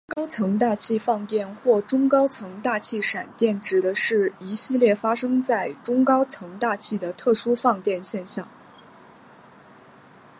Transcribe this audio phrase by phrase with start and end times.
[0.15, 8.47] 中高层大气放电或中高层大气闪电指的是一系列发生在中高层大气的特殊放电现象。